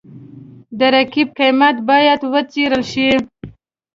[0.77, 3.09] د رقیب قیمت باید وڅېړل شي.